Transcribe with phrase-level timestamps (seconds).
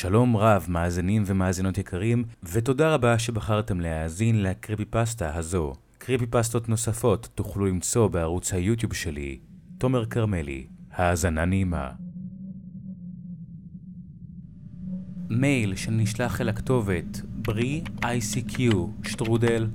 [0.00, 5.72] שלום רב, מאזינים ומאזינות יקרים, ותודה רבה שבחרתם להאזין לקריפי פסטה הזו.
[5.98, 9.38] קריפי פסטות נוספות תוכלו למצוא בערוץ היוטיוב שלי,
[9.78, 10.66] תומר כרמלי.
[10.92, 11.90] האזנה נעימה.
[15.30, 18.60] מייל שנשלח אל הכתובת ברי ICQ
[19.02, 19.66] שטרודל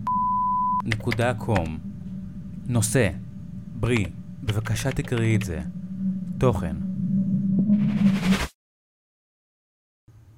[0.83, 1.77] נקודה קום
[2.67, 3.09] נושא
[3.79, 4.05] ברי,
[4.43, 5.61] בבקשה תקראי את זה.
[6.37, 6.75] תוכן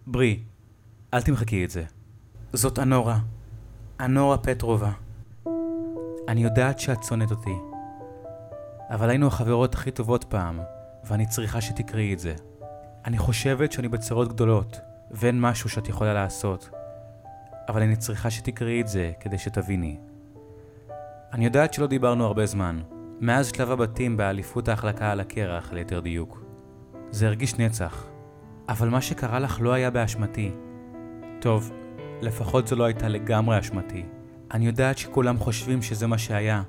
[0.09, 0.39] ברי,
[1.13, 1.83] אל תמחקי את זה.
[2.53, 3.19] זאת אנורה.
[3.99, 4.91] אנורה פטרובה.
[6.27, 7.55] אני יודעת שאת שונאת אותי.
[8.89, 10.59] אבל היינו החברות הכי טובות פעם,
[11.03, 12.35] ואני צריכה שתקראי את זה.
[13.05, 14.79] אני חושבת שאני בצרות גדולות,
[15.11, 16.69] ואין משהו שאת יכולה לעשות.
[17.67, 19.97] אבל אני צריכה שתקראי את זה כדי שתביני.
[21.33, 22.81] אני יודעת שלא דיברנו הרבה זמן,
[23.19, 26.43] מאז שלב הבתים באליפות ההחלקה על הקרח, ליתר דיוק.
[27.11, 28.16] זה הרגיש נצח.
[28.69, 30.51] אבל מה שקרה לך לא היה באשמתי.
[31.41, 31.71] טוב,
[32.21, 34.05] לפחות זו לא הייתה לגמרי אשמתי.
[34.51, 36.63] אני יודעת שכולם חושבים שזה מה שהיה,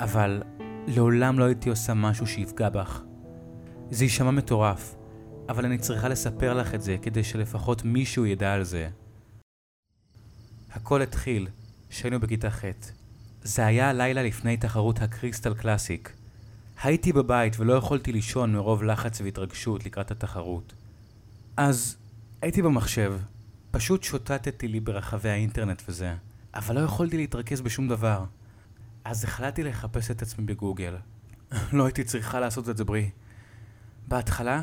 [0.00, 0.42] אבל
[0.86, 3.02] לעולם לא הייתי עושה משהו שיפגע בך.
[3.90, 4.94] זה יישמע מטורף,
[5.48, 8.88] אבל אני צריכה לספר לך את זה כדי שלפחות מישהו ידע על זה.
[10.72, 11.48] הכל התחיל
[11.88, 12.64] כשהיינו בכיתה ח'.
[13.42, 16.16] זה היה הלילה לפני תחרות הקריסטל קלאסיק.
[16.82, 20.74] הייתי בבית ולא יכולתי לישון מרוב לחץ והתרגשות לקראת התחרות.
[21.56, 21.96] אז
[22.42, 23.14] הייתי במחשב,
[23.70, 26.14] פשוט שוטטתי לי ברחבי האינטרנט וזה,
[26.54, 28.24] אבל לא יכולתי להתרכז בשום דבר.
[29.04, 30.96] אז החלטתי לחפש את עצמי בגוגל.
[31.72, 33.10] לא הייתי צריכה לעשות את זה ברי.
[34.08, 34.62] בהתחלה,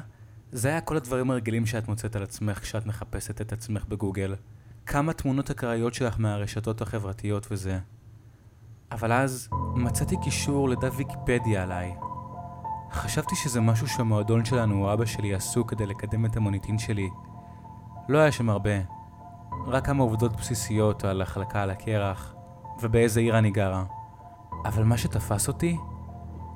[0.52, 4.36] זה היה כל הדברים הרגילים שאת מוצאת על עצמך כשאת מחפשת את עצמך בגוגל.
[4.86, 7.80] כמה תמונות אקראיות שלך מהרשתות החברתיות וזה.
[8.92, 12.11] אבל אז מצאתי קישור לדף ויקיפדיה עליי.
[12.94, 17.10] חשבתי שזה משהו שהמועדון שלנו או אבא שלי עשו כדי לקדם את המוניטין שלי.
[18.10, 18.72] לא היה שם הרבה.
[19.68, 22.36] רק כמה עובדות בסיסיות על החלקה על הקרח,
[22.82, 23.84] ובאיזה עיר אני גרה.
[24.66, 25.78] אבל מה שתפס אותי,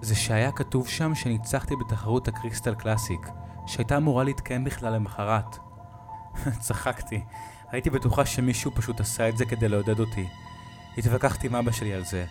[0.01, 3.29] זה שהיה כתוב שם שניצחתי בתחרות הקריסטל קלאסיק,
[3.67, 5.57] שהייתה אמורה להתקיים בכלל למחרת.
[6.65, 7.23] צחקתי,
[7.71, 10.27] הייתי בטוחה שמישהו פשוט עשה את זה כדי לעודד אותי.
[10.97, 12.25] התווכחתי עם אבא שלי על זה,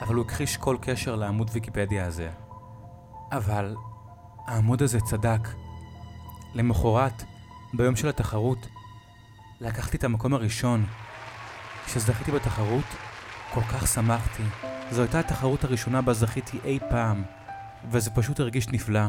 [0.00, 2.30] אבל הוא הכחיש כל קשר לעמוד ויקיפדיה הזה.
[3.32, 3.74] אבל
[4.46, 5.48] העמוד הזה צדק.
[6.54, 7.24] למחרת,
[7.74, 8.68] ביום של התחרות,
[9.60, 10.86] לקחתי את המקום הראשון.
[11.86, 12.84] כשזכיתי בתחרות,
[13.54, 14.42] כל כך שמחתי.
[14.90, 17.22] זו הייתה התחרות הראשונה בה זכיתי אי פעם,
[17.90, 19.06] וזה פשוט הרגיש נפלא.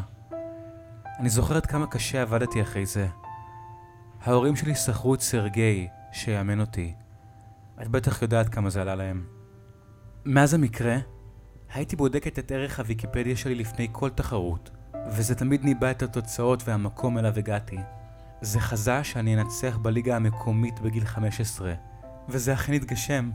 [1.19, 3.07] אני זוכרת כמה קשה עבדתי אחרי זה.
[4.21, 6.93] ההורים שלי שכרו את סרגי, שיאמן אותי.
[7.81, 9.25] את בטח יודעת כמה זה עלה להם.
[10.25, 10.95] מאז המקרה,
[11.73, 14.69] הייתי בודקת את ערך הוויקיפדיה שלי לפני כל תחרות,
[15.07, 17.77] וזה תמיד ניבא את התוצאות והמקום אליו הגעתי.
[18.41, 21.73] זה חזה שאני אנצח בליגה המקומית בגיל 15,
[22.29, 23.31] וזה אכן התגשם.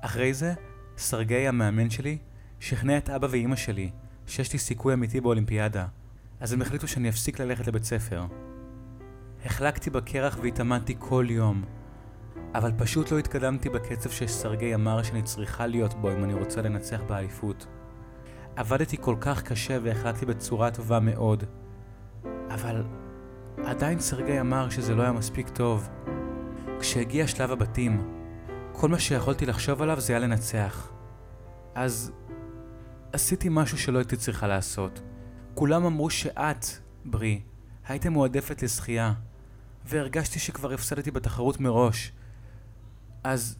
[0.00, 0.54] אחרי זה,
[0.96, 2.18] סרגי המאמן שלי
[2.60, 3.90] שכנע את אבא ואימא שלי
[4.26, 5.86] שיש לי סיכוי אמיתי באולימפיאדה,
[6.40, 8.26] אז הם החליטו שאני אפסיק ללכת לבית ספר.
[9.44, 11.64] החלקתי בקרח והתאמנתי כל יום,
[12.54, 17.00] אבל פשוט לא התקדמתי בקצב שסרגי אמר שאני צריכה להיות בו אם אני רוצה לנצח
[17.06, 17.66] באליפות.
[18.56, 21.44] עבדתי כל כך קשה והחלטתי בצורה טובה מאוד,
[22.48, 22.84] אבל
[23.64, 25.88] עדיין סרגי אמר שזה לא היה מספיק טוב.
[26.80, 28.20] כשהגיע שלב הבתים,
[28.72, 30.92] כל מה שיכולתי לחשוב עליו זה היה לנצח.
[31.74, 32.12] אז
[33.12, 35.00] עשיתי משהו שלא הייתי צריכה לעשות.
[35.54, 36.66] כולם אמרו שאת,
[37.04, 37.40] ברי,
[37.88, 39.12] הייתם מועדפת לזכייה,
[39.84, 42.12] והרגשתי שכבר הפסדתי בתחרות מראש.
[43.24, 43.56] אז...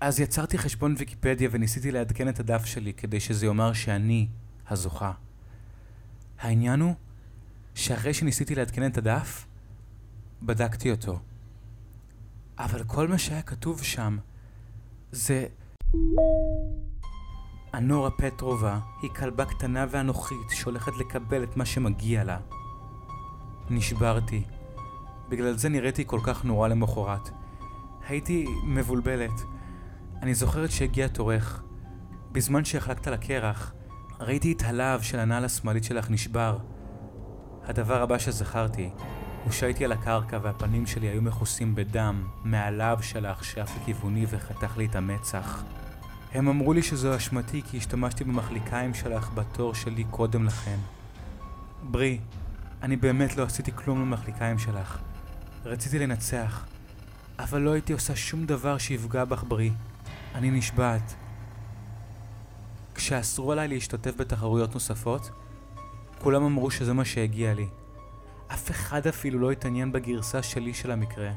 [0.00, 4.28] אז יצרתי חשבון ויקיפדיה וניסיתי לעדכן את הדף שלי כדי שזה יאמר שאני
[4.68, 5.12] הזוכה.
[6.38, 6.94] העניין הוא
[7.74, 9.46] שאחרי שניסיתי לעדכן את הדף,
[10.42, 11.20] בדקתי אותו.
[12.58, 14.18] אבל כל מה שהיה כתוב שם
[15.12, 15.46] זה...
[17.74, 22.38] אנורה פטרובה היא כלבה קטנה ואנוכית שהולכת לקבל את מה שמגיע לה.
[23.70, 24.44] נשברתי.
[25.28, 27.30] בגלל זה נראיתי כל כך נורא למחרת.
[28.08, 29.42] הייתי מבולבלת.
[30.22, 31.62] אני זוכרת שהגיע תורך.
[32.32, 33.72] בזמן שהחלקת על הקרח,
[34.20, 36.58] ראיתי את הלהב של הנעל השמאלית שלך נשבר.
[37.64, 38.90] הדבר הבא שזכרתי
[39.44, 44.86] הוא שהייתי על הקרקע והפנים שלי היו מכוסים בדם מהלהב שלך שאף לכיווני וחתך לי
[44.86, 45.62] את המצח.
[46.34, 50.76] הם אמרו לי שזו אשמתי כי השתמשתי במחליקיים שלך בתור שלי קודם לכן.
[51.82, 52.18] ברי,
[52.82, 54.98] אני באמת לא עשיתי כלום למחליקיים שלך.
[55.64, 56.66] רציתי לנצח,
[57.38, 59.70] אבל לא הייתי עושה שום דבר שיפגע בך ברי.
[60.34, 61.14] אני נשבעת.
[62.94, 65.30] כשאסרו עליי להשתתף בתחרויות נוספות,
[66.18, 67.68] כולם אמרו שזה מה שהגיע לי.
[68.48, 71.30] אף אחד אפילו לא התעניין בגרסה שלי של המקרה.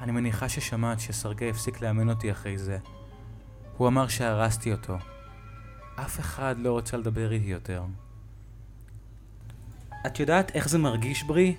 [0.00, 2.78] אני מניחה ששמעת שסרגי הפסיק לאמן אותי אחרי זה.
[3.76, 4.96] הוא אמר שהרסתי אותו.
[5.96, 7.82] אף אחד לא רוצה לדבר איתי יותר.
[10.06, 11.56] את יודעת איך זה מרגיש, ברי?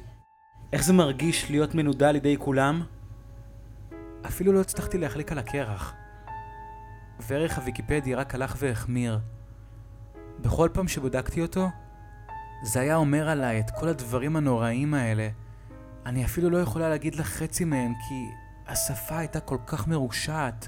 [0.74, 2.84] איך זה מרגיש להיות מנודה על ידי כולם?
[4.32, 5.94] אפילו לא הצלחתי להחליק על הקרח.
[7.20, 9.20] וערך הוויקיפדיה רק הלך והחמיר.
[10.42, 11.70] בכל פעם שבדקתי אותו,
[12.64, 15.30] זה היה אומר עליי את כל הדברים הנוראים האלה.
[16.06, 18.26] אני אפילו לא יכולה להגיד לך חצי מהם, כי
[18.68, 20.68] השפה הייתה כל כך מרושעת.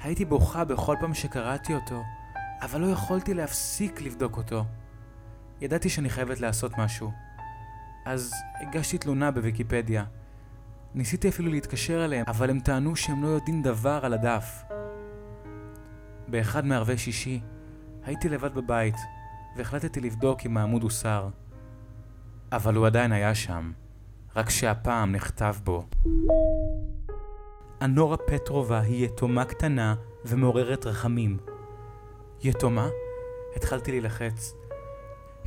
[0.00, 2.02] הייתי בוכה בכל פעם שקראתי אותו,
[2.62, 4.64] אבל לא יכולתי להפסיק לבדוק אותו.
[5.60, 7.12] ידעתי שאני חייבת לעשות משהו.
[8.06, 10.04] אז הגשתי תלונה בוויקיפדיה.
[10.94, 14.62] ניסיתי אפילו להתקשר אליהם, אבל הם טענו שהם לא יודעים דבר על הדף.
[16.28, 17.40] באחד מערבי שישי,
[18.04, 18.96] הייתי לבד בבית,
[19.56, 21.28] והחלטתי לבדוק אם העמוד הוסר.
[22.52, 23.72] אבל הוא עדיין היה שם,
[24.36, 25.86] רק שהפעם נכתב בו.
[27.82, 29.94] אנורה פטרובה היא יתומה קטנה
[30.24, 31.36] ומעוררת רחמים.
[32.42, 32.88] יתומה?
[33.56, 34.54] התחלתי להילחץ.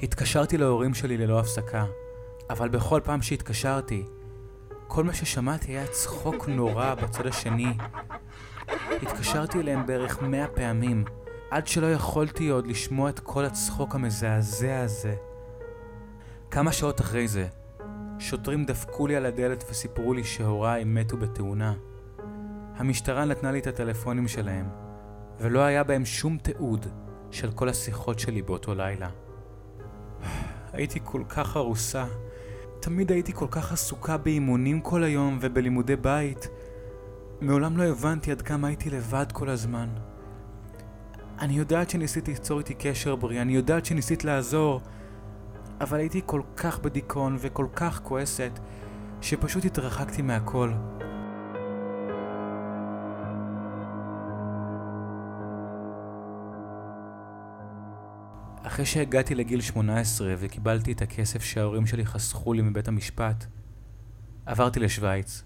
[0.04, 1.86] התקשרתי להורים שלי ללא הפסקה,
[2.50, 4.06] אבל בכל פעם שהתקשרתי,
[4.94, 7.74] כל מה ששמעתי היה צחוק נורא בצד השני.
[9.02, 11.06] התקשרתי אליהם בערך מאה פעמים,
[11.52, 15.16] עד שלא יכולתי עוד לשמוע את כל הצחוק המזעזע הזה.
[16.52, 17.48] כמה שעות אחרי זה,
[18.20, 21.74] שוטרים דפקו לי על הדלת וסיפרו לי שהוריי מתו בתאונה.
[22.76, 24.70] המשטרה נתנה לי את הטלפונים שלהם,
[25.40, 26.86] ולא היה בהם שום תיעוד
[27.32, 29.10] של כל השיחות שלי באותו לילה.
[30.74, 32.06] הייתי כל כך ארוסה.
[32.82, 36.48] תמיד הייתי כל כך עסוקה באימונים כל היום ובלימודי בית.
[37.42, 39.90] מעולם לא הבנתי עד כמה הייתי לבד כל הזמן.
[41.40, 44.82] אני יודעת שניסית ליצור איתי קשר ברי, אני יודעת שניסית לעזור,
[45.82, 48.60] אבל הייתי כל כך בדיכאון וכל כך כועסת,
[49.22, 50.72] שפשוט התרחקתי מהכל.
[58.64, 63.46] אחרי שהגעתי לגיל 18 וקיבלתי את הכסף שההורים שלי חסכו לי מבית המשפט,
[64.46, 65.44] עברתי לשוויץ.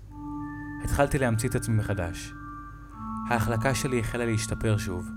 [0.83, 2.33] התחלתי להמציא את עצמי מחדש.
[3.29, 5.09] ההחלקה שלי החלה להשתפר שוב.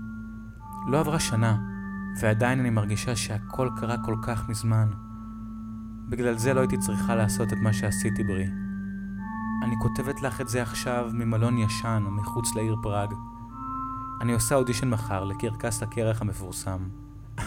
[0.87, 1.57] לא עברה שנה,
[2.21, 4.89] ועדיין אני מרגישה שהכל קרה כל כך מזמן.
[6.09, 8.47] בגלל זה לא הייתי צריכה לעשות את מה שעשיתי ברי.
[9.63, 13.13] אני כותבת לך את זה עכשיו ממלון ישן מחוץ לעיר פראג.
[14.21, 16.79] אני עושה אודישן מחר לקרקס הקרח המפורסם.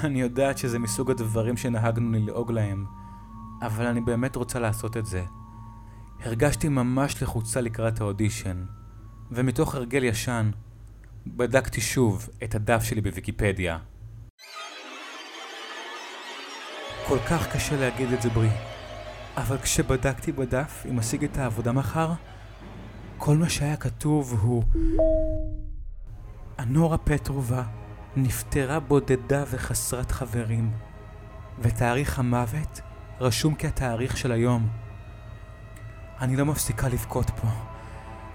[0.04, 2.86] אני יודעת שזה מסוג הדברים שנהגנו ללעוג להם,
[3.62, 5.24] אבל אני באמת רוצה לעשות את זה.
[6.24, 8.64] הרגשתי ממש לחוצה לקראת האודישן,
[9.30, 10.50] ומתוך הרגל ישן,
[11.26, 13.78] בדקתי שוב את הדף שלי בוויקיפדיה.
[17.08, 18.50] כל כך קשה להגיד את זה ברי,
[19.36, 22.12] אבל כשבדקתי בדף אם אשיג את העבודה מחר,
[23.18, 24.62] כל מה שהיה כתוב הוא...
[26.58, 27.62] אנורה פטרובה
[28.16, 30.70] נפטרה בודדה וחסרת חברים,
[31.58, 32.80] ותאריך המוות
[33.20, 34.68] רשום כתאריך של היום.
[36.20, 37.48] אני לא מפסיקה לבכות פה.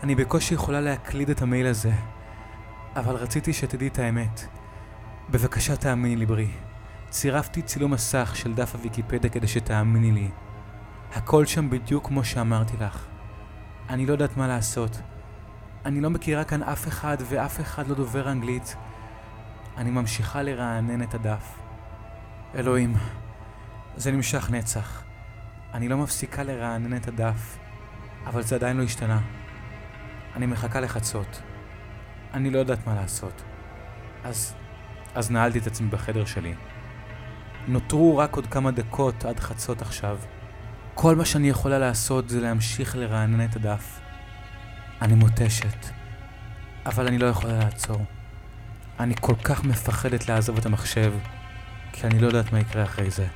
[0.04, 1.92] אני בקושי יכולה להקליד את המייל הזה,
[2.96, 4.48] אבל רציתי שתדעי את האמת.
[5.30, 6.52] בבקשה תאמיני לי ברי.
[7.10, 10.30] צירפתי צילום מסך של דף הוויקיפדיה כדי שתאמיני לי.
[11.14, 13.06] הכל שם בדיוק כמו שאמרתי לך.
[13.90, 15.02] אני לא יודעת מה לעשות.
[15.86, 18.76] אני לא מכירה כאן אף אחד ואף אחד לא דובר אנגלית.
[19.78, 21.60] אני ממשיכה לרענן את הדף.
[22.56, 22.94] אלוהים,
[23.96, 25.04] זה נמשך נצח.
[25.74, 27.58] אני לא מפסיקה לרענן את הדף,
[28.26, 29.20] אבל זה עדיין לא השתנה.
[30.36, 31.42] אני מחכה לחצות.
[32.34, 33.44] אני לא יודעת מה לעשות.
[34.24, 34.54] אז...
[35.16, 36.54] אז נעלתי את עצמי בחדר שלי.
[37.68, 40.18] נותרו רק עוד כמה דקות עד חצות עכשיו.
[40.94, 44.00] כל מה שאני יכולה לעשות זה להמשיך לרענן את הדף.
[45.02, 45.86] אני מותשת,
[46.86, 48.17] אבל אני לא יכולה לעצור.
[49.00, 51.14] אני כל כך מפחדת לעזוב את המחשב,
[51.94, 53.28] כי אני לא יודעת מה יקרה אחרי זה.